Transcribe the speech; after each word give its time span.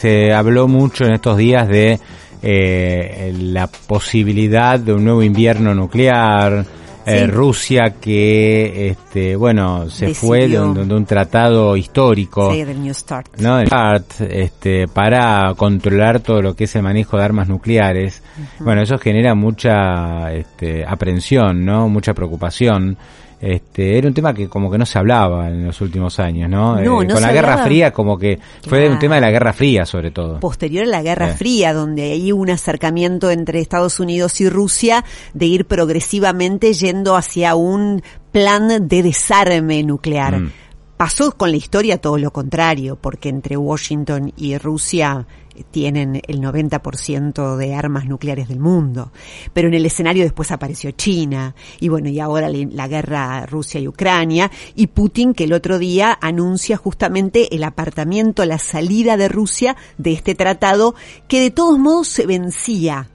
Se 0.00 0.32
habló 0.32 0.68
mucho 0.68 1.06
en 1.06 1.14
estos 1.14 1.36
días 1.36 1.66
de 1.66 1.98
eh, 2.40 3.34
la 3.36 3.66
posibilidad 3.66 4.78
de 4.78 4.92
un 4.92 5.02
nuevo 5.02 5.24
invierno 5.24 5.74
nuclear. 5.74 6.64
Eh, 7.04 7.26
Rusia 7.26 7.94
que, 8.00 8.90
este, 8.90 9.34
bueno, 9.34 9.90
se 9.90 10.14
fue 10.14 10.46
de 10.46 10.60
un, 10.60 11.04
tratado 11.04 11.76
histórico, 11.76 12.54
del 12.54 12.80
New 12.80 12.94
Start, 12.94 13.40
¿no? 13.40 13.60
Start, 13.64 14.20
este, 14.20 14.86
para 14.86 15.52
controlar 15.56 16.20
todo 16.20 16.42
lo 16.42 16.54
que 16.54 16.64
es 16.64 16.76
el 16.76 16.82
manejo 16.82 17.16
de 17.16 17.24
armas 17.24 17.48
nucleares. 17.48 18.22
Bueno, 18.60 18.82
eso 18.82 18.98
genera 18.98 19.34
mucha 19.34 20.32
este, 20.32 20.84
aprensión, 20.86 21.64
¿no? 21.64 21.88
Mucha 21.88 22.14
preocupación. 22.14 22.96
Este, 23.40 23.96
era 23.96 24.08
un 24.08 24.14
tema 24.14 24.34
que 24.34 24.48
como 24.48 24.68
que 24.68 24.78
no 24.78 24.84
se 24.84 24.98
hablaba 24.98 25.48
en 25.48 25.66
los 25.66 25.80
últimos 25.80 26.18
años, 26.18 26.50
¿no? 26.50 26.78
Eh, 26.78 26.86
con 26.86 27.22
la 27.22 27.32
Guerra 27.32 27.58
Fría 27.58 27.92
como 27.92 28.18
que 28.18 28.38
fue 28.66 28.88
un 28.88 28.98
tema 28.98 29.14
de 29.14 29.20
la 29.20 29.30
Guerra 29.30 29.52
Fría 29.52 29.86
sobre 29.86 30.10
todo. 30.10 30.40
Posterior 30.40 30.84
a 30.84 30.88
la 30.88 31.02
Guerra 31.02 31.28
Fría, 31.28 31.72
donde 31.72 32.02
hay 32.02 32.32
un 32.32 32.50
acercamiento 32.50 33.30
entre 33.30 33.60
Estados 33.60 34.00
Unidos 34.00 34.40
y 34.40 34.48
Rusia 34.48 35.04
de 35.34 35.46
ir 35.46 35.66
progresivamente 35.66 36.72
yendo 36.72 37.16
hacia 37.16 37.54
un 37.54 38.02
plan 38.32 38.88
de 38.88 39.02
desarme 39.02 39.84
nuclear. 39.84 40.40
Mm. 40.40 40.52
Pasó 40.96 41.36
con 41.36 41.52
la 41.52 41.56
historia 41.56 42.00
todo 42.00 42.18
lo 42.18 42.32
contrario, 42.32 42.98
porque 43.00 43.28
entre 43.28 43.56
Washington 43.56 44.32
y 44.36 44.58
Rusia 44.58 45.26
tienen 45.70 46.20
el 46.26 46.40
90% 46.40 47.56
de 47.56 47.74
armas 47.74 48.06
nucleares 48.06 48.48
del 48.48 48.60
mundo. 48.60 49.12
Pero 49.52 49.68
en 49.68 49.74
el 49.74 49.86
escenario 49.86 50.22
después 50.22 50.50
apareció 50.50 50.90
China 50.92 51.54
y 51.80 51.88
bueno, 51.88 52.08
y 52.08 52.20
ahora 52.20 52.48
la 52.50 52.88
guerra 52.88 53.46
Rusia 53.46 53.80
y 53.80 53.88
Ucrania 53.88 54.50
y 54.74 54.88
Putin 54.88 55.34
que 55.34 55.44
el 55.44 55.52
otro 55.52 55.78
día 55.78 56.16
anuncia 56.20 56.76
justamente 56.76 57.54
el 57.54 57.64
apartamiento, 57.64 58.44
la 58.44 58.58
salida 58.58 59.16
de 59.16 59.28
Rusia 59.28 59.76
de 59.96 60.12
este 60.12 60.34
tratado 60.34 60.94
que 61.26 61.40
de 61.40 61.50
todos 61.50 61.78
modos 61.78 62.08
se 62.08 62.26
vencía 62.26 63.08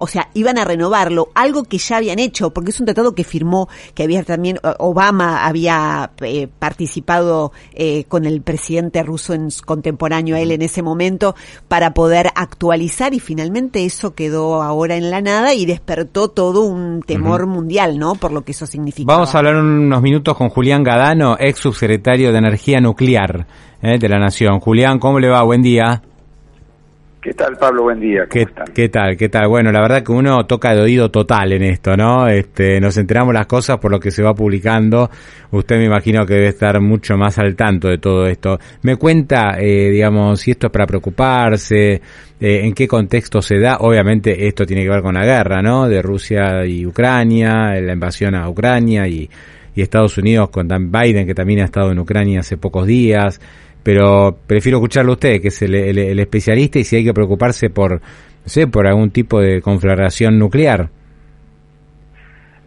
o 0.00 0.06
sea, 0.06 0.28
iban 0.32 0.58
a 0.58 0.64
renovarlo, 0.64 1.28
algo 1.34 1.64
que 1.64 1.76
ya 1.76 1.98
habían 1.98 2.18
hecho, 2.18 2.50
porque 2.50 2.70
es 2.70 2.80
un 2.80 2.86
tratado 2.86 3.14
que 3.14 3.22
firmó, 3.22 3.68
que 3.94 4.02
había 4.02 4.24
también, 4.24 4.56
eh, 4.56 4.72
Obama 4.78 5.46
había 5.46 6.10
eh, 6.22 6.48
participado 6.58 7.52
eh, 7.74 8.04
con 8.08 8.24
el 8.24 8.40
presidente 8.40 9.02
ruso 9.02 9.34
en, 9.34 9.50
contemporáneo 9.64 10.36
a 10.36 10.40
él 10.40 10.52
en 10.52 10.62
ese 10.62 10.82
momento 10.82 11.36
para 11.68 11.92
poder 11.92 12.28
actualizar 12.34 13.12
y 13.12 13.20
finalmente 13.20 13.84
eso 13.84 14.14
quedó 14.14 14.62
ahora 14.62 14.96
en 14.96 15.10
la 15.10 15.20
nada 15.20 15.52
y 15.52 15.66
despertó 15.66 16.28
todo 16.28 16.64
un 16.64 17.02
temor 17.02 17.46
mundial, 17.46 17.98
¿no? 17.98 18.14
Por 18.14 18.32
lo 18.32 18.42
que 18.42 18.52
eso 18.52 18.66
significa. 18.66 19.12
Vamos 19.12 19.34
a 19.34 19.38
hablar 19.38 19.56
unos 19.56 20.00
minutos 20.00 20.34
con 20.34 20.48
Julián 20.48 20.82
Gadano, 20.82 21.36
ex 21.38 21.58
subsecretario 21.58 22.32
de 22.32 22.38
Energía 22.38 22.80
Nuclear 22.80 23.46
de 23.82 24.08
la 24.08 24.18
Nación. 24.18 24.60
Julián, 24.60 24.98
¿cómo 24.98 25.20
le 25.20 25.28
va? 25.28 25.42
Buen 25.42 25.62
día. 25.62 26.02
¿Qué 27.22 27.34
tal, 27.34 27.54
Pablo? 27.58 27.82
Buen 27.82 28.00
día. 28.00 28.22
¿Qué, 28.30 28.46
¿Qué, 28.72 28.88
tal? 28.88 29.14
¿Qué 29.14 29.28
tal? 29.28 29.46
Bueno, 29.46 29.70
la 29.70 29.82
verdad 29.82 30.02
que 30.02 30.10
uno 30.10 30.46
toca 30.46 30.74
de 30.74 30.80
oído 30.80 31.10
total 31.10 31.52
en 31.52 31.64
esto, 31.64 31.94
¿no? 31.94 32.26
Este, 32.26 32.80
nos 32.80 32.96
enteramos 32.96 33.34
las 33.34 33.44
cosas 33.46 33.76
por 33.76 33.90
lo 33.90 34.00
que 34.00 34.10
se 34.10 34.22
va 34.22 34.32
publicando. 34.32 35.10
Usted 35.50 35.76
me 35.76 35.84
imagino 35.84 36.24
que 36.24 36.32
debe 36.32 36.48
estar 36.48 36.80
mucho 36.80 37.18
más 37.18 37.38
al 37.38 37.54
tanto 37.56 37.88
de 37.88 37.98
todo 37.98 38.26
esto. 38.26 38.58
Me 38.84 38.96
cuenta, 38.96 39.58
eh, 39.58 39.90
digamos, 39.90 40.40
si 40.40 40.52
esto 40.52 40.68
es 40.68 40.72
para 40.72 40.86
preocuparse, 40.86 41.92
eh, 41.92 42.00
en 42.40 42.72
qué 42.72 42.88
contexto 42.88 43.42
se 43.42 43.58
da. 43.58 43.76
Obviamente 43.80 44.46
esto 44.46 44.64
tiene 44.64 44.82
que 44.82 44.88
ver 44.88 45.02
con 45.02 45.14
la 45.14 45.26
guerra, 45.26 45.60
¿no? 45.60 45.90
De 45.90 46.00
Rusia 46.00 46.64
y 46.64 46.86
Ucrania, 46.86 47.78
la 47.82 47.92
invasión 47.92 48.34
a 48.34 48.48
Ucrania 48.48 49.06
y, 49.06 49.28
y 49.74 49.82
Estados 49.82 50.16
Unidos 50.16 50.48
con 50.48 50.68
Biden, 50.68 51.26
que 51.26 51.34
también 51.34 51.60
ha 51.60 51.64
estado 51.64 51.92
en 51.92 51.98
Ucrania 51.98 52.40
hace 52.40 52.56
pocos 52.56 52.86
días 52.86 53.42
pero 53.82 54.36
prefiero 54.46 54.78
escucharlo 54.78 55.12
a 55.12 55.14
usted, 55.14 55.40
que 55.40 55.48
es 55.48 55.62
el, 55.62 55.74
especialista, 56.18 56.78
y 56.78 56.84
si 56.84 56.96
hay 56.96 57.04
que 57.04 57.14
preocuparse 57.14 57.70
por, 57.70 57.92
no 57.92 58.00
sé, 58.44 58.66
por 58.66 58.86
algún 58.86 59.10
tipo 59.10 59.40
de 59.40 59.60
conflagración 59.60 60.38
nuclear. 60.38 60.88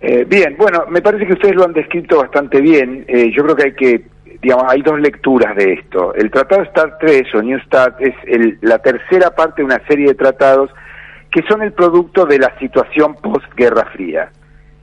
Eh, 0.01 0.25
bien, 0.27 0.55
bueno, 0.57 0.85
me 0.89 1.01
parece 1.01 1.25
que 1.25 1.33
ustedes 1.33 1.55
lo 1.55 1.65
han 1.65 1.73
descrito 1.73 2.17
bastante 2.17 2.59
bien. 2.59 3.05
Eh, 3.07 3.31
yo 3.35 3.43
creo 3.43 3.55
que 3.55 3.63
hay 3.63 3.73
que, 3.73 4.05
digamos, 4.41 4.65
hay 4.67 4.81
dos 4.81 4.99
lecturas 4.99 5.55
de 5.55 5.73
esto. 5.73 6.13
El 6.13 6.29
Tratado 6.29 6.65
START 6.65 6.99
3 6.99 7.35
o 7.35 7.41
New 7.41 7.59
START 7.59 8.01
es 8.01 8.13
la 8.61 8.79
tercera 8.79 9.31
parte 9.31 9.61
de 9.61 9.65
una 9.65 9.79
serie 9.87 10.07
de 10.07 10.15
tratados 10.15 10.69
que 11.31 11.41
son 11.49 11.63
el 11.63 11.71
producto 11.71 12.25
de 12.25 12.37
la 12.37 12.57
situación 12.59 13.15
post-Guerra 13.15 13.89
Fría. 13.93 14.29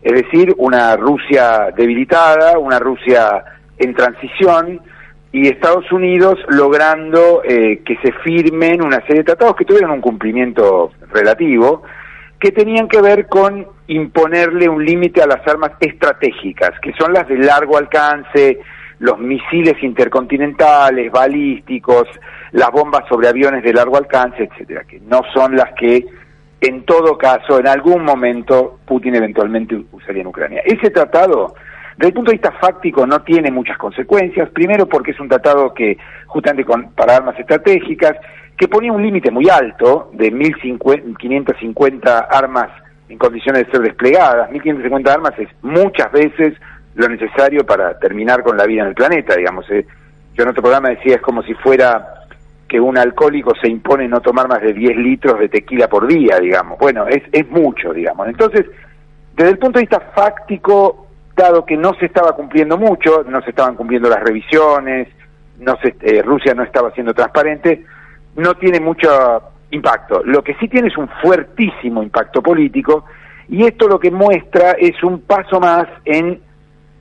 Es 0.02 0.12
decir, 0.12 0.54
una 0.56 0.97
Rusia 0.97 1.68
debilitada, 1.76 2.58
una 2.58 2.78
Rusia 2.78 3.44
en 3.78 3.94
transición, 3.94 4.80
y 5.32 5.48
Estados 5.48 5.91
Unidos 5.92 6.38
logrando 6.48 7.42
eh, 7.44 7.82
que 7.84 7.96
se 8.02 8.12
firmen 8.24 8.82
una 8.82 9.00
serie 9.02 9.18
de 9.18 9.24
tratados 9.24 9.54
que 9.56 9.64
tuvieron 9.64 9.92
un 9.92 10.00
cumplimiento 10.00 10.91
relativo, 11.12 11.82
que 12.38 12.50
tenían 12.50 12.88
que 12.88 13.00
ver 13.00 13.26
con 13.28 13.66
imponerle 13.86 14.68
un 14.68 14.84
límite 14.84 15.22
a 15.22 15.26
las 15.26 15.46
armas 15.46 15.72
estratégicas, 15.78 16.70
que 16.80 16.92
son 16.98 17.12
las 17.12 17.28
de 17.28 17.38
largo 17.38 17.76
alcance, 17.76 18.58
los 18.98 19.18
misiles 19.18 19.82
intercontinentales, 19.82 21.12
balísticos, 21.12 22.08
las 22.52 22.70
bombas 22.70 23.04
sobre 23.08 23.28
aviones 23.28 23.62
de 23.62 23.72
largo 23.72 23.97
alcance, 23.97 24.44
etcétera, 24.50 24.84
que 24.84 25.00
no 25.00 25.22
son 25.32 25.54
las 25.54 25.72
que 25.74 26.04
en 26.60 26.84
todo 26.84 27.16
caso 27.16 27.58
en 27.58 27.66
algún 27.66 28.04
momento 28.04 28.80
Putin 28.84 29.14
eventualmente 29.14 29.80
usaría 29.92 30.22
en 30.22 30.28
Ucrania. 30.28 30.62
Ese 30.64 30.91
tratado 30.91 31.54
desde 32.00 32.08
el 32.08 32.14
punto 32.14 32.30
de 32.30 32.38
vista 32.38 32.52
fáctico 32.52 33.06
no 33.06 33.20
tiene 33.20 33.50
muchas 33.50 33.76
consecuencias, 33.76 34.48
primero 34.48 34.86
porque 34.86 35.10
es 35.10 35.20
un 35.20 35.28
tratado 35.28 35.74
que, 35.74 35.98
justamente 36.28 36.64
con, 36.64 36.92
para 36.92 37.16
armas 37.16 37.38
estratégicas, 37.38 38.16
que 38.56 38.68
ponía 38.68 38.90
un 38.90 39.02
límite 39.02 39.30
muy 39.30 39.50
alto 39.50 40.08
de 40.14 40.32
1.550 40.32 42.26
armas 42.30 42.70
en 43.06 43.18
condiciones 43.18 43.66
de 43.66 43.72
ser 43.72 43.82
desplegadas. 43.82 44.48
1.550 44.50 45.08
armas 45.10 45.38
es 45.38 45.50
muchas 45.60 46.10
veces 46.10 46.54
lo 46.94 47.06
necesario 47.06 47.66
para 47.66 47.98
terminar 47.98 48.42
con 48.42 48.56
la 48.56 48.64
vida 48.64 48.80
en 48.80 48.88
el 48.88 48.94
planeta, 48.94 49.36
digamos. 49.36 49.70
Eh. 49.70 49.84
Yo 50.32 50.44
en 50.44 50.48
otro 50.48 50.62
programa 50.62 50.88
decía, 50.88 51.16
es 51.16 51.20
como 51.20 51.42
si 51.42 51.52
fuera 51.52 52.24
que 52.66 52.80
un 52.80 52.96
alcohólico 52.96 53.52
se 53.60 53.68
impone 53.68 54.08
no 54.08 54.20
tomar 54.22 54.48
más 54.48 54.62
de 54.62 54.72
10 54.72 54.96
litros 54.96 55.38
de 55.38 55.50
tequila 55.50 55.86
por 55.86 56.06
día, 56.06 56.38
digamos. 56.40 56.78
Bueno, 56.78 57.06
es, 57.06 57.22
es 57.30 57.46
mucho, 57.50 57.92
digamos. 57.92 58.26
Entonces, 58.26 58.64
desde 59.36 59.50
el 59.50 59.58
punto 59.58 59.78
de 59.78 59.82
vista 59.82 60.00
fáctico, 60.14 61.08
que 61.66 61.76
no 61.76 61.94
se 61.94 62.06
estaba 62.06 62.32
cumpliendo 62.32 62.76
mucho, 62.76 63.24
no 63.26 63.40
se 63.42 63.50
estaban 63.50 63.74
cumpliendo 63.74 64.08
las 64.08 64.20
revisiones, 64.20 65.08
eh, 66.02 66.22
Rusia 66.22 66.54
no 66.54 66.62
estaba 66.62 66.90
siendo 66.92 67.14
transparente, 67.14 67.84
no 68.36 68.54
tiene 68.54 68.80
mucho 68.80 69.08
impacto. 69.70 70.22
Lo 70.24 70.42
que 70.42 70.54
sí 70.54 70.68
tiene 70.68 70.88
es 70.88 70.96
un 70.96 71.08
fuertísimo 71.22 72.02
impacto 72.02 72.42
político 72.42 73.04
y 73.48 73.64
esto 73.64 73.88
lo 73.88 73.98
que 73.98 74.10
muestra 74.10 74.72
es 74.72 75.02
un 75.02 75.22
paso 75.22 75.60
más 75.60 75.86
en, 76.04 76.40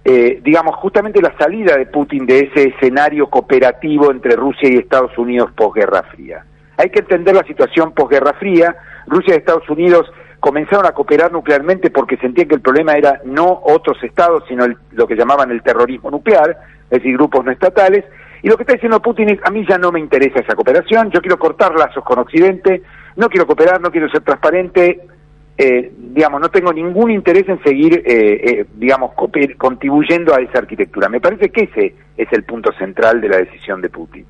eh, 0.05 0.39
digamos, 0.43 0.75
justamente 0.77 1.21
la 1.21 1.35
salida 1.37 1.77
de 1.77 1.85
Putin 1.85 2.25
de 2.25 2.39
ese 2.39 2.69
escenario 2.69 3.27
cooperativo 3.29 4.11
entre 4.11 4.35
Rusia 4.35 4.69
y 4.69 4.77
Estados 4.77 5.17
Unidos 5.17 5.51
posguerra 5.55 6.03
fría. 6.03 6.45
Hay 6.77 6.89
que 6.89 6.99
entender 6.99 7.35
la 7.35 7.43
situación 7.43 7.91
posguerra 7.91 8.33
fría. 8.33 8.75
Rusia 9.05 9.33
y 9.33 9.37
Estados 9.37 9.69
Unidos 9.69 10.09
comenzaron 10.39 10.85
a 10.85 10.91
cooperar 10.91 11.31
nuclearmente 11.31 11.89
porque 11.89 12.17
sentían 12.17 12.47
que 12.47 12.55
el 12.55 12.61
problema 12.61 12.93
era 12.93 13.21
no 13.25 13.61
otros 13.63 14.01
estados, 14.03 14.43
sino 14.47 14.65
lo 14.91 15.07
que 15.07 15.15
llamaban 15.15 15.51
el 15.51 15.61
terrorismo 15.61 16.09
nuclear, 16.09 16.57
es 16.83 16.89
decir, 16.89 17.13
grupos 17.13 17.45
no 17.45 17.51
estatales. 17.51 18.05
Y 18.41 18.47
lo 18.47 18.55
que 18.55 18.63
está 18.63 18.73
diciendo 18.73 19.01
Putin 19.01 19.29
es, 19.29 19.39
a 19.43 19.51
mí 19.51 19.65
ya 19.67 19.77
no 19.77 19.91
me 19.91 19.99
interesa 19.99 20.39
esa 20.39 20.55
cooperación, 20.55 21.11
yo 21.11 21.19
quiero 21.21 21.37
cortar 21.37 21.75
lazos 21.75 22.03
con 22.03 22.19
Occidente, 22.19 22.81
no 23.17 23.27
quiero 23.27 23.45
cooperar, 23.45 23.81
no 23.81 23.91
quiero 23.91 24.09
ser 24.09 24.21
transparente, 24.21 25.01
eh, 25.57 25.91
digamos, 25.97 26.39
no 26.39 26.49
tengo 26.49 26.71
ningún 26.71 27.11
interés 27.11 27.49
en 27.49 27.61
seguir, 27.61 28.01
eh, 28.05 28.05
eh, 28.05 28.65
digamos, 28.75 29.11
contribuyendo 29.57 30.33
a 30.33 30.39
esa 30.39 30.59
arquitectura. 30.59 31.09
Me 31.09 31.19
parece 31.19 31.49
que 31.49 31.63
ese 31.63 31.95
es 32.15 32.31
el 32.31 32.43
punto 32.43 32.71
central 32.73 33.19
de 33.19 33.27
la 33.27 33.37
decisión 33.39 33.81
de 33.81 33.89
Putin. 33.89 34.25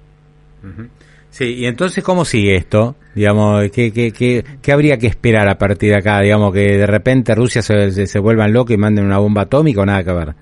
Sí, 1.30 1.56
y 1.60 1.66
entonces, 1.66 2.04
¿cómo 2.04 2.26
sigue 2.26 2.56
esto? 2.56 2.96
Digamos, 3.14 3.70
¿qué, 3.72 3.92
qué, 3.94 4.12
qué, 4.12 4.72
habría 4.72 4.98
que 4.98 5.08
esperar 5.08 5.48
a 5.48 5.58
partir 5.58 5.92
de 5.92 5.98
acá? 5.98 6.20
Digamos, 6.22 6.54
que 6.54 6.78
de 6.78 6.88
repente 6.88 7.36
Rusia 7.36 7.62
se, 7.62 7.92
se, 7.92 8.20
vuelvan 8.20 8.52
locos 8.52 8.72
y 8.72 8.78
manden 8.78 9.06
una 9.06 9.20
bomba 9.20 9.44
atómica 9.44 9.82
o 9.82 9.86
nada 9.86 10.04
que 10.04 10.14
ver. 10.14 10.34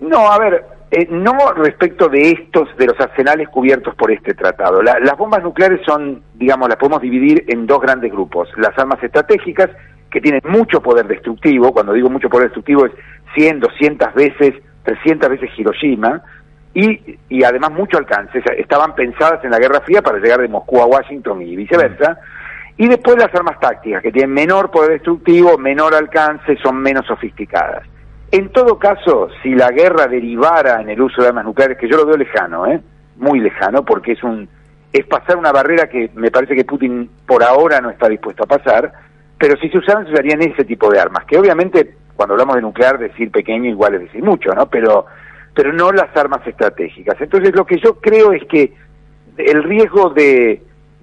No, 0.00 0.30
a 0.30 0.38
ver, 0.38 0.64
eh, 0.90 1.06
no 1.10 1.32
respecto 1.54 2.08
de 2.08 2.30
estos, 2.30 2.68
de 2.76 2.86
los 2.86 2.98
arsenales 3.00 3.48
cubiertos 3.48 3.94
por 3.94 4.10
este 4.10 4.34
tratado. 4.34 4.82
las 4.82 5.16
bombas 5.16 5.42
nucleares 5.42 5.80
son, 5.86 6.22
digamos, 6.34 6.68
las 6.68 6.78
podemos 6.78 7.00
dividir 7.00 7.44
en 7.48 7.66
dos 7.66 7.80
grandes 7.80 8.10
grupos. 8.10 8.48
Las 8.56 8.76
armas 8.78 9.02
estratégicas, 9.02 9.70
que 10.10 10.20
tienen 10.20 10.40
mucho 10.48 10.82
poder 10.82 11.06
destructivo, 11.06 11.72
cuando 11.72 11.92
digo 11.92 12.10
mucho 12.10 12.28
poder 12.28 12.48
destructivo 12.48 12.86
es 12.86 12.92
100, 13.34 13.60
200 13.60 14.14
veces, 14.14 14.54
300 14.82 15.30
veces 15.30 15.50
Hiroshima, 15.56 16.22
y, 16.74 17.18
y 17.28 17.44
además 17.44 17.72
mucho 17.72 17.98
alcance. 17.98 18.42
Estaban 18.56 18.94
pensadas 18.94 19.44
en 19.44 19.50
la 19.50 19.58
Guerra 19.58 19.80
Fría 19.80 20.02
para 20.02 20.18
llegar 20.18 20.40
de 20.40 20.48
Moscú 20.48 20.80
a 20.80 20.86
Washington 20.86 21.42
y 21.42 21.56
viceversa. 21.56 22.18
Y 22.76 22.88
después 22.88 23.16
las 23.18 23.34
armas 23.34 23.58
tácticas, 23.60 24.02
que 24.02 24.12
tienen 24.12 24.32
menor 24.32 24.70
poder 24.70 24.92
destructivo, 24.92 25.58
menor 25.58 25.94
alcance, 25.94 26.56
son 26.62 26.80
menos 26.80 27.06
sofisticadas. 27.06 27.86
En 28.32 28.50
todo 28.52 28.78
caso, 28.78 29.28
si 29.42 29.54
la 29.54 29.70
guerra 29.70 30.06
derivara 30.06 30.80
en 30.80 30.88
el 30.88 31.00
uso 31.00 31.20
de 31.20 31.28
armas 31.28 31.44
nucleares, 31.44 31.76
que 31.76 31.88
yo 31.88 31.96
lo 31.96 32.06
veo 32.06 32.16
lejano, 32.16 32.66
¿eh? 32.66 32.80
muy 33.16 33.40
lejano, 33.40 33.84
porque 33.84 34.12
es 34.12 34.22
un 34.22 34.48
es 34.92 35.06
pasar 35.06 35.36
una 35.36 35.52
barrera 35.52 35.88
que 35.88 36.10
me 36.14 36.30
parece 36.32 36.56
que 36.56 36.64
Putin 36.64 37.08
por 37.26 37.44
ahora 37.44 37.80
no 37.80 37.90
está 37.90 38.08
dispuesto 38.08 38.42
a 38.42 38.46
pasar, 38.46 38.92
pero 39.38 39.56
si 39.60 39.68
se 39.68 39.78
usaran, 39.78 40.04
se 40.04 40.12
usarían 40.12 40.42
ese 40.42 40.64
tipo 40.64 40.90
de 40.90 40.98
armas, 40.98 41.24
que 41.26 41.38
obviamente 41.38 41.94
cuando 42.16 42.34
hablamos 42.34 42.56
de 42.56 42.62
nuclear 42.62 42.98
decir 42.98 43.30
pequeño 43.30 43.70
igual 43.70 43.94
es 43.94 44.00
decir 44.02 44.22
mucho, 44.22 44.52
¿no? 44.52 44.66
Pero, 44.66 45.06
pero 45.54 45.72
no 45.72 45.92
las 45.92 46.14
armas 46.16 46.46
estratégicas. 46.46 47.20
Entonces 47.20 47.54
lo 47.54 47.66
que 47.66 47.78
yo 47.78 47.94
creo 48.00 48.32
es 48.32 48.44
que 48.44 48.72
el 49.36 49.62
riesgo 49.62 50.10
de, 50.10 50.62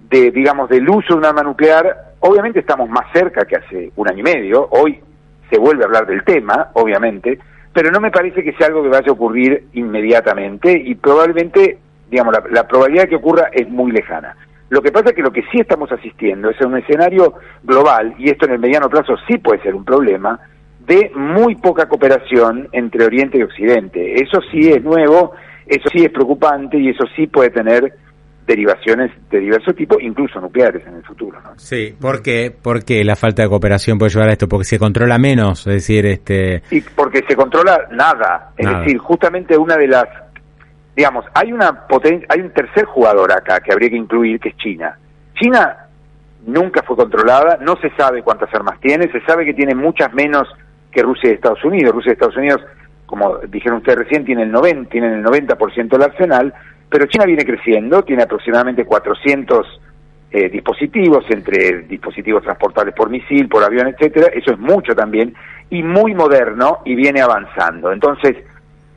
de 0.10 0.32
digamos, 0.32 0.70
del 0.70 0.90
uso 0.90 1.14
de 1.14 1.20
un 1.20 1.26
arma 1.26 1.44
nuclear, 1.44 2.14
obviamente 2.20 2.60
estamos 2.60 2.90
más 2.90 3.12
cerca 3.14 3.46
que 3.46 3.58
hace 3.58 3.92
un 3.96 4.10
año 4.10 4.20
y 4.20 4.24
medio, 4.24 4.68
hoy 4.72 5.00
se 5.50 5.58
vuelve 5.58 5.84
a 5.84 5.88
hablar 5.88 6.06
del 6.08 6.24
tema, 6.24 6.70
obviamente, 6.74 7.40
pero 7.74 7.92
no 7.92 8.00
me 8.00 8.12
parece 8.12 8.44
que 8.44 8.54
sea 8.54 8.68
algo 8.68 8.84
que 8.84 8.90
vaya 8.90 9.10
a 9.10 9.14
ocurrir 9.14 9.68
inmediatamente 9.74 10.72
y 10.72 10.96
probablemente, 10.96 11.78
digamos, 12.10 12.36
la, 12.50 12.68
probabilidad 12.68 13.04
de 13.04 13.10
que 13.10 13.16
ocurra 13.18 13.50
es 13.52 13.70
muy 13.70 13.92
lejana. 13.92 14.36
Lo 14.70 14.82
que 14.82 14.92
pasa 14.92 15.10
es 15.10 15.16
que 15.16 15.22
lo 15.22 15.32
que 15.32 15.44
sí 15.52 15.60
estamos 15.60 15.92
asistiendo 15.92 16.50
es 16.50 16.60
a 16.62 16.68
un 16.68 16.78
escenario 16.78 17.36
global, 17.64 18.16
y 18.18 18.30
esto 18.30 18.46
en 18.46 18.54
el 18.54 18.60
mediano 18.60 18.90
plazo 18.90 19.16
sí 19.28 19.38
puede 19.38 19.62
ser 19.62 19.76
un 19.76 19.86
problema, 19.86 20.40
de 20.88 21.12
muy 21.14 21.56
poca 21.56 21.88
cooperación 21.88 22.70
entre 22.72 23.06
Oriente 23.06 23.38
y 23.38 23.44
Occidente. 23.44 24.16
Eso 24.16 24.40
sí 24.50 24.70
es 24.70 24.82
nuevo, 24.82 25.34
eso 25.66 25.90
sí 25.94 26.06
es 26.06 26.10
preocupante 26.10 26.78
y 26.78 26.90
eso 26.90 27.04
sí 27.16 27.28
puede 27.28 27.50
tener 27.50 27.94
derivaciones 28.48 29.12
de 29.30 29.40
diverso 29.40 29.74
tipo, 29.74 30.00
incluso 30.00 30.40
nucleares 30.40 30.88
en 30.88 30.96
el 30.96 31.04
futuro. 31.04 31.42
¿no? 31.42 31.52
Sí, 31.58 31.94
¿por 32.00 32.22
qué? 32.22 32.52
¿por 32.52 32.86
qué 32.86 33.04
la 33.04 33.18
falta 33.18 33.44
de 33.44 33.50
cooperación 33.50 33.98
puede 33.98 34.12
llevar 34.12 34.30
a 34.30 34.32
esto? 34.32 34.48
Porque 34.48 34.64
se 34.64 34.80
controla 34.80 35.18
menos, 35.18 35.68
es 35.68 35.74
decir, 35.74 36.06
este... 36.06 36.64
Y 36.72 36.80
porque 36.80 37.26
se 37.28 37.36
controla 37.36 37.90
nada, 37.92 38.54
es 38.56 38.70
decir, 38.70 38.98
justamente 39.00 39.58
una 39.58 39.76
de 39.76 39.88
las, 39.88 40.06
digamos, 40.96 41.26
hay 41.34 41.52
una 41.52 41.86
hay 42.30 42.40
un 42.40 42.52
tercer 42.52 42.86
jugador 42.86 43.34
acá 43.34 43.60
que 43.60 43.74
habría 43.74 43.90
que 43.90 43.98
incluir, 43.98 44.40
que 44.40 44.50
es 44.50 44.56
China. 44.56 44.98
China 45.36 45.90
nunca 46.46 46.82
fue 46.84 46.96
controlada, 46.96 47.58
no 47.62 47.76
se 47.82 47.90
sabe 47.98 48.24
cuántas 48.24 48.54
armas 48.54 48.80
tiene, 48.80 49.12
se 49.12 49.20
sabe 49.26 49.44
que 49.44 49.54
tiene 49.54 49.76
muchas 49.76 50.14
menos 50.14 50.48
que 50.98 51.04
Rusia 51.04 51.30
y 51.30 51.34
Estados 51.36 51.64
Unidos. 51.64 51.94
Rusia 51.94 52.10
y 52.10 52.14
Estados 52.14 52.38
Unidos, 52.38 52.62
como 53.06 53.38
dijeron 53.48 53.78
ustedes 53.78 54.00
recién, 54.00 54.26
tienen 54.26 54.46
el 54.46 54.52
90, 54.52 54.90
tienen 54.90 55.14
el 55.14 55.24
90% 55.24 55.90
del 55.90 56.02
arsenal, 56.02 56.54
pero 56.90 57.06
China 57.06 57.26
viene 57.26 57.46
creciendo, 57.46 58.02
tiene 58.04 58.24
aproximadamente 58.24 58.84
400 58.84 59.80
eh, 60.32 60.50
dispositivos, 60.50 61.24
entre 61.30 61.84
dispositivos 61.84 62.42
transportables 62.42 62.96
por 62.96 63.12
misil, 63.12 63.48
por 63.48 63.64
avión, 63.64 63.88
etcétera, 63.88 64.32
eso 64.34 64.54
es 64.54 64.58
mucho 64.58 64.96
también, 64.96 65.36
y 65.70 65.84
muy 65.84 66.16
moderno 66.16 66.80
y 66.84 66.96
viene 66.96 67.22
avanzando. 67.22 67.92
Entonces, 67.92 68.36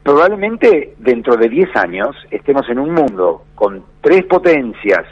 probablemente 0.02 0.94
dentro 0.96 1.36
de 1.36 1.50
10 1.50 1.76
años 1.76 2.16
estemos 2.30 2.66
en 2.70 2.78
un 2.78 2.94
mundo 2.94 3.44
con 3.54 3.84
tres 4.00 4.24
potencias, 4.24 5.04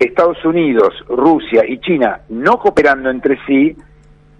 Estados 0.00 0.44
Unidos, 0.44 0.92
Rusia 1.08 1.62
y 1.66 1.78
China, 1.78 2.22
no 2.30 2.58
cooperando 2.58 3.10
entre 3.10 3.38
sí, 3.46 3.76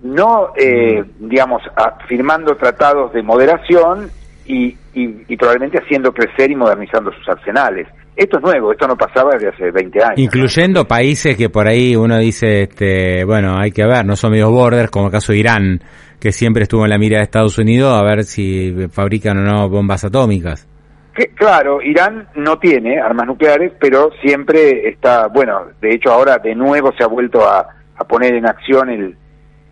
no, 0.03 0.53
eh, 0.57 1.03
mm. 1.03 1.29
digamos, 1.29 1.63
firmando 2.09 2.55
tratados 2.57 3.13
de 3.13 3.23
moderación 3.23 4.11
y, 4.47 4.77
y, 4.95 5.37
probablemente 5.37 5.79
haciendo 5.79 6.13
crecer 6.13 6.51
y 6.51 6.57
modernizando 6.57 7.13
sus 7.13 7.29
arsenales. 7.29 7.89
Esto 8.15 8.39
es 8.39 8.43
nuevo, 8.43 8.73
esto 8.73 8.87
no 8.87 8.97
pasaba 8.97 9.33
desde 9.35 9.49
hace 9.49 9.71
20 9.71 10.03
años. 10.03 10.19
Incluyendo 10.19 10.87
países 10.87 11.37
que 11.37 11.51
por 11.51 11.69
ahí 11.69 11.95
uno 11.97 12.17
dice, 12.19 12.63
este, 12.63 13.25
bueno, 13.25 13.59
hay 13.59 13.73
que 13.73 13.85
ver, 13.85 14.07
no 14.07 14.17
son 14.17 14.31
medios 14.31 14.51
borders, 14.51 14.91
como 14.91 15.07
el 15.07 15.13
caso 15.13 15.33
de 15.33 15.39
Irán, 15.39 15.81
que 16.19 16.33
siempre 16.33 16.63
estuvo 16.63 16.85
en 16.85 16.91
la 16.91 16.99
mira 16.99 17.19
de 17.19 17.25
Estados 17.25 17.59
Unidos 17.59 17.93
a 17.93 18.03
ver 18.03 18.25
si 18.25 18.89
fabrican 18.91 19.39
o 19.39 19.43
no 19.43 19.69
bombas 19.69 20.05
atómicas. 20.05 20.67
Que, 21.15 21.29
claro, 21.29 21.83
Irán 21.83 22.29
no 22.37 22.59
tiene 22.59 23.01
armas 23.01 23.27
nucleares, 23.27 23.73
pero 23.79 24.11
siempre 24.23 24.89
está, 24.89 25.29
bueno, 25.29 25.67
de 25.81 25.95
hecho 25.95 26.11
ahora 26.11 26.39
de 26.39 26.55
nuevo 26.55 26.93
se 26.97 27.05
ha 27.05 27.09
vuelto 27.09 27.41
a 27.47 27.69
poner 28.09 28.35
en 28.35 28.47
acción 28.47 28.89
el, 28.89 29.17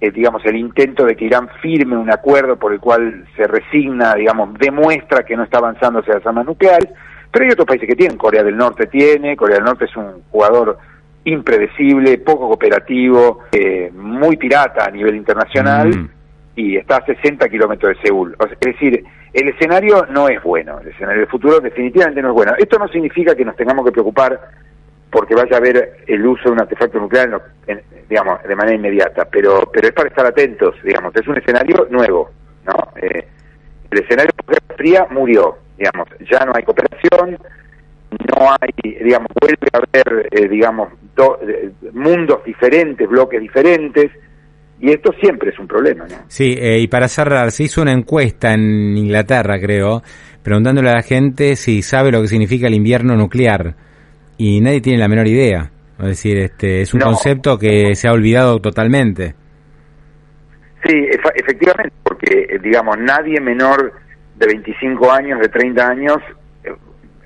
eh, 0.00 0.10
digamos, 0.10 0.44
el 0.44 0.56
intento 0.56 1.04
de 1.04 1.16
que 1.16 1.24
Irán 1.24 1.48
firme 1.62 1.96
un 1.96 2.10
acuerdo 2.10 2.56
por 2.56 2.72
el 2.72 2.80
cual 2.80 3.26
se 3.36 3.46
resigna, 3.46 4.14
digamos, 4.14 4.54
demuestra 4.58 5.24
que 5.24 5.36
no 5.36 5.44
está 5.44 5.58
avanzando 5.58 6.00
hacia 6.00 6.14
las 6.14 6.26
armas 6.26 6.46
nucleares, 6.46 6.90
pero 7.30 7.44
hay 7.44 7.52
otros 7.52 7.66
países 7.66 7.88
que 7.88 7.96
tienen, 7.96 8.16
Corea 8.16 8.42
del 8.42 8.56
Norte 8.56 8.86
tiene, 8.86 9.36
Corea 9.36 9.56
del 9.56 9.64
Norte 9.64 9.86
es 9.86 9.96
un 9.96 10.22
jugador 10.30 10.78
impredecible, 11.24 12.18
poco 12.18 12.48
cooperativo, 12.48 13.40
eh, 13.50 13.90
muy 13.94 14.36
pirata 14.36 14.84
a 14.84 14.90
nivel 14.90 15.16
internacional 15.16 15.88
mm. 15.88 16.10
y 16.56 16.76
está 16.76 16.98
a 16.98 17.06
60 17.06 17.48
kilómetros 17.48 17.96
de 17.96 18.02
Seúl. 18.02 18.36
es 18.38 18.60
decir, 18.60 19.04
el 19.32 19.48
escenario 19.48 20.06
no 20.10 20.28
es 20.28 20.40
bueno, 20.42 20.78
el 20.80 20.88
escenario 20.88 21.20
del 21.20 21.30
futuro 21.30 21.58
definitivamente 21.60 22.22
no 22.22 22.28
es 22.28 22.34
bueno. 22.34 22.52
Esto 22.56 22.78
no 22.78 22.86
significa 22.88 23.34
que 23.34 23.44
nos 23.44 23.56
tengamos 23.56 23.84
que 23.84 23.90
preocupar 23.90 24.38
porque 25.14 25.36
vaya 25.36 25.54
a 25.54 25.58
haber 25.58 25.98
el 26.08 26.26
uso 26.26 26.42
de 26.46 26.50
un 26.50 26.60
artefacto 26.60 26.98
nuclear, 26.98 27.40
digamos, 28.10 28.42
de 28.42 28.56
manera 28.56 28.76
inmediata, 28.76 29.24
pero 29.30 29.60
pero 29.72 29.86
es 29.86 29.94
para 29.94 30.08
estar 30.08 30.26
atentos, 30.26 30.74
digamos, 30.82 31.14
es 31.14 31.28
un 31.28 31.38
escenario 31.38 31.86
nuevo, 31.88 32.30
¿no? 32.66 32.74
Eh, 33.00 33.24
el 33.92 33.98
escenario 34.02 34.32
de 34.36 34.54
Guerra 34.54 34.74
Fría 34.76 35.06
murió, 35.10 35.56
digamos, 35.78 36.08
ya 36.28 36.44
no 36.44 36.50
hay 36.56 36.64
cooperación, 36.64 37.38
no 38.10 38.50
hay, 38.60 38.92
digamos, 39.04 39.28
vuelve 39.40 39.68
a 39.72 39.78
haber, 39.78 40.28
eh, 40.32 40.48
digamos, 40.48 40.88
eh, 41.46 41.70
mundos 41.92 42.44
diferentes, 42.44 43.08
bloques 43.08 43.40
diferentes, 43.40 44.10
y 44.80 44.90
esto 44.90 45.12
siempre 45.20 45.50
es 45.50 45.58
un 45.60 45.68
problema, 45.68 46.06
¿no? 46.08 46.16
Sí, 46.26 46.56
y 46.58 46.88
para 46.88 47.06
cerrar, 47.06 47.52
se 47.52 47.62
hizo 47.62 47.82
una 47.82 47.92
encuesta 47.92 48.52
en 48.52 48.96
Inglaterra, 48.96 49.60
creo, 49.60 50.02
preguntándole 50.42 50.90
a 50.90 50.94
la 50.94 51.02
gente 51.02 51.54
si 51.54 51.82
sabe 51.82 52.10
lo 52.10 52.20
que 52.20 52.26
significa 52.26 52.66
el 52.66 52.74
invierno 52.74 53.14
nuclear 53.14 53.76
y 54.36 54.60
nadie 54.60 54.80
tiene 54.80 54.98
la 54.98 55.08
menor 55.08 55.26
idea. 55.26 55.70
Es 55.98 56.06
decir, 56.06 56.38
este 56.38 56.80
es 56.80 56.92
un 56.92 57.00
concepto 57.00 57.58
que 57.58 57.94
se 57.94 58.08
ha 58.08 58.12
olvidado 58.12 58.60
totalmente. 58.60 59.34
Sí, 60.84 61.08
efectivamente, 61.34 61.94
porque 62.02 62.46
eh, 62.50 62.58
digamos, 62.62 62.98
nadie 62.98 63.40
menor 63.40 63.92
de 64.34 64.46
25 64.46 65.10
años, 65.10 65.40
de 65.40 65.48
30 65.48 65.88
años, 65.88 66.16
eh, 66.64 66.74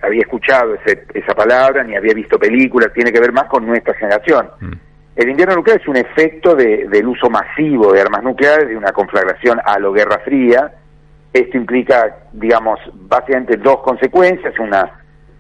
había 0.02 0.20
escuchado 0.20 0.75
ese, 0.75 1.05
esa 1.14 1.34
palabra, 1.34 1.82
ni 1.82 1.96
había 1.96 2.14
visto 2.14 2.38
películas, 2.38 2.93
tiene 2.93 3.11
que 3.11 3.20
ver 3.20 3.32
más 3.32 3.44
con 3.44 3.66
nuestra 3.66 3.94
generación. 3.94 4.49
Mm. 4.61 4.72
El 5.16 5.31
invierno 5.31 5.56
nuclear 5.56 5.81
es 5.81 5.88
un 5.88 5.96
efecto 5.96 6.54
de, 6.54 6.87
del 6.88 7.08
uso 7.08 7.28
masivo 7.28 7.93
de 7.93 8.00
armas 8.00 8.22
nucleares, 8.22 8.69
de 8.69 8.76
una 8.76 8.93
conflagración 8.93 9.58
a 9.64 9.76
lo 9.81 9.93
Guerra 9.93 10.20
Fría. 10.25 10.72
Esto 11.32 11.56
implica, 11.56 12.19
digamos, 12.32 12.78
básicamente 12.94 13.56
dos 13.56 13.81
consecuencias, 13.82 14.56
una, 14.61 14.98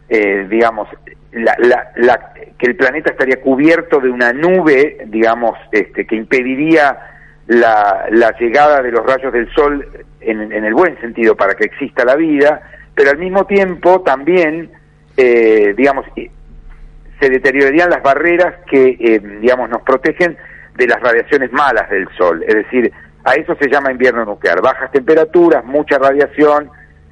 eh, 0.08 0.46
digamos, 0.48 0.88
la, 1.32 1.56
la, 1.96 2.32
que 2.58 2.66
el 2.66 2.76
planeta 2.76 3.10
estaría 3.10 3.40
cubierto 3.40 4.00
de 4.00 4.10
una 4.10 4.32
nube, 4.32 5.04
digamos, 5.06 5.56
este, 5.70 6.06
que 6.06 6.16
impediría 6.16 6.98
la, 7.46 8.06
la 8.10 8.36
llegada 8.38 8.82
de 8.82 8.90
los 8.90 9.04
rayos 9.06 9.32
del 9.32 9.52
sol 9.54 9.86
en, 10.20 10.52
en, 10.52 10.64
el 10.64 10.74
buen 10.74 10.98
sentido 11.00 11.36
para 11.36 11.54
que 11.54 11.64
exista 11.64 12.04
la 12.04 12.16
vida, 12.16 12.60
pero 12.94 13.10
al 13.10 13.18
mismo 13.18 13.46
tiempo 13.46 14.02
también, 14.02 14.70
eh, 15.16 15.74
digamos, 15.76 16.06
se 17.20 17.30
deteriorarían 17.30 17.90
las 17.90 18.02
barreras 18.02 18.54
que, 18.70 18.96
eh, 18.98 19.20
digamos, 19.40 19.68
nos 19.70 19.82
protegen 19.82 20.36
de 20.76 20.86
las 20.86 21.00
radiaciones 21.00 21.52
malas 21.52 21.90
del 21.90 22.08
sol. 22.16 22.44
Es 22.46 22.54
decir, 22.54 22.92
a 23.24 23.34
eso 23.34 23.56
se 23.60 23.68
llama 23.68 23.92
invierno 23.92 24.24
nuclear. 24.24 24.60
Bajas 24.62 24.92
temperaturas, 24.92 25.64
mucha 25.64 25.98
radiación, 25.98 26.70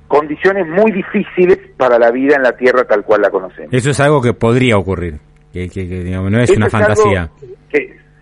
condiciones 0.08 0.66
muy 0.66 0.92
difíciles 0.92 1.58
para 1.76 1.98
la 1.98 2.10
vida 2.10 2.36
en 2.36 2.42
la 2.42 2.52
Tierra 2.52 2.84
tal 2.84 3.04
cual 3.04 3.22
la 3.22 3.30
conocemos. 3.30 3.72
Eso 3.72 3.90
es 3.90 4.00
algo 4.00 4.20
que 4.20 4.32
podría 4.32 4.76
ocurrir, 4.76 5.18
que, 5.52 5.68
no 5.68 6.40
es 6.40 6.50
una 6.50 6.70
fantasía. 6.70 7.30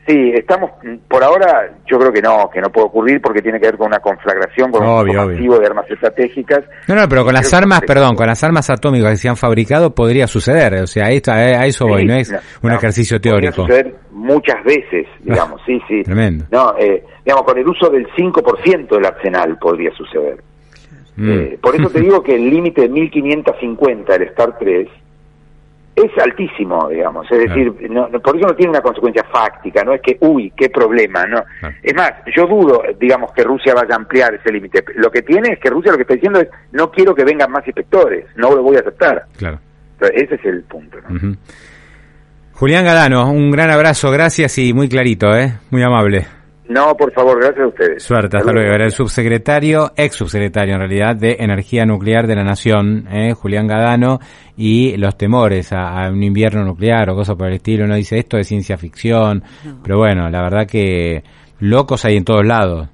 sí, 0.07 0.33
estamos, 0.35 0.71
por 1.09 1.23
ahora 1.23 1.71
yo 1.91 1.99
creo 1.99 2.13
que 2.13 2.23
no, 2.23 2.49
que 2.53 2.61
no 2.61 2.71
puede 2.71 2.87
ocurrir 2.87 3.21
porque 3.21 3.43
tiene 3.43 3.61
que 3.61 3.67
ver 3.67 3.77
con 3.77 3.89
una 3.89 4.01
conflagración, 4.01 4.71
con 4.71 4.87
un 4.87 5.15
masivo 5.15 5.59
de 5.59 5.67
armas 5.67 5.91
estratégicas. 5.91 6.65
No, 6.89 6.95
no, 6.95 7.09
pero 7.09 7.25
con 7.25 7.35
las 7.35 7.53
armas, 7.53 7.83
perdón, 7.87 8.15
con 8.17 8.27
las 8.27 8.43
armas 8.43 8.71
atómicas 8.71 9.11
que 9.11 9.17
se 9.17 9.29
han 9.29 9.37
fabricado 9.37 9.95
podría 9.95 10.27
suceder, 10.27 10.83
o 10.83 10.87
sea, 10.87 11.07
a 11.07 11.67
eso 11.67 11.87
voy, 11.87 12.05
no 12.07 12.15
es 12.15 12.35
un 12.63 12.73
ejercicio 12.73 13.21
teórico. 13.21 13.63
Podría 13.63 13.83
suceder 13.83 13.97
muchas 14.11 14.65
veces, 14.65 15.07
digamos, 15.21 15.61
sí, 15.67 15.79
sí. 15.87 16.03
Tremendo. 16.03 16.47
No, 16.51 16.75
eh, 16.79 17.05
digamos, 17.25 17.45
con 17.45 17.59
el 17.59 17.69
uso 17.69 17.91
del 17.91 18.07
5% 18.17 18.89
del 18.89 19.05
arsenal 19.05 19.59
podría 19.59 19.91
suceder. 19.93 20.43
Mm. 21.17 21.31
Eh, 21.31 21.59
por 21.61 21.75
eso 21.75 21.91
te 21.91 22.01
digo 22.03 22.23
que 22.23 22.35
el 22.35 22.51
límite 22.51 22.83
de 22.83 22.89
1550 22.89 24.13
del 24.13 24.29
Star 24.29 24.59
3 24.59 24.89
es 25.97 26.11
altísimo, 26.19 26.89
digamos. 26.89 27.31
Es 27.31 27.39
decir, 27.39 27.73
no, 27.91 28.09
por 28.09 28.37
eso 28.37 28.49
no 28.49 28.55
tiene 28.55 28.71
una 28.71 28.81
consecuencia 28.81 29.23
fáctica, 29.25 29.85
no 29.85 29.95
es 29.95 30.01
que, 30.01 30.17
uy, 30.21 30.53
qué 30.57 30.69
problema, 30.69 31.25
no. 31.25 31.45
Es 31.83 31.95
más, 31.95 32.11
yo 32.35 32.47
dudo, 32.47 32.83
digamos, 32.99 33.33
que 33.33 33.45
Rusia 33.45 33.75
vaya 33.75 33.95
a 33.95 33.99
ampliar 33.99 34.35
ese 34.35 34.53
límite. 34.53 34.85
Lo 34.97 35.11
que 35.11 35.23
tiene 35.23 35.53
es 35.53 35.59
que 35.61 35.71
Rusia 35.71 35.93
lo 35.93 35.99
que 35.99 36.03
está 36.03 36.15
diciendo 36.15 36.41
es, 36.41 36.49
no 36.73 36.91
quiero 36.91 37.15
que 37.15 37.25
vengan 37.25 37.51
más 37.51 37.67
inspectores, 37.67 38.27
no 38.37 38.55
lo 38.55 38.63
voy 38.63 38.77
a 38.77 38.81
aceptar. 38.81 39.25
Claro. 39.37 39.59
ese 40.01 40.35
es 40.35 40.45
el 40.45 40.63
punto, 40.63 40.99
Julián 42.53 42.85
Galano, 42.85 43.31
un 43.33 43.51
gran 43.51 43.71
abrazo, 43.71 44.13
gracias 44.13 44.59
y 44.59 44.73
muy 44.73 44.89
clarito, 44.89 45.37
¿eh? 45.37 45.55
Muy 45.71 45.83
amable. 45.83 46.25
No, 46.69 46.97
por 46.97 47.13
favor, 47.13 47.39
gracias 47.39 47.65
a 47.65 47.69
ustedes. 47.69 48.03
Suerte, 48.03 48.39
hasta, 48.39 48.53
luego. 48.53 48.73
Era 48.73 48.87
el 48.87 48.91
subsecretario, 48.91 49.93
ex 49.97 50.17
subsecretario 50.17 50.75
en 50.75 50.81
realidad, 50.81 51.15
de 51.15 51.37
Energía 51.39 51.85
Nuclear 51.85 52.27
de 52.27 52.37
la 52.37 52.45
Nación, 52.45 53.07
¿eh? 53.11 53.35
Julián 53.35 53.67
Gadano, 53.67 54.19
y 54.57 54.97
los 54.97 55.17
temores 55.19 55.73
a, 55.73 56.09
un 56.11 56.23
invierno 56.23 56.65
nuclear 56.65 57.11
o 57.11 57.15
cosas 57.15 57.37
por 57.37 57.49
el 57.49 57.55
estilo. 57.55 57.85
Uno 57.85 57.97
dice 57.97 58.19
esto 58.19 58.39
es 58.39 58.49
ciencia 58.49 58.79
ficción, 58.79 59.43
pero 59.83 59.99
bueno, 59.99 60.31
la 60.31 60.43
verdad 60.43 60.67
que 60.67 61.23
locos 61.59 62.05
hay 62.07 62.17
en 62.17 62.25
todos 62.25 62.47
lados. 62.47 62.89